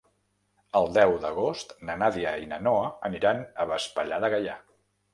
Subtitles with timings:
[0.79, 4.61] El deu d'agost na Nàdia i na Noa aniran a Vespella de Gaià.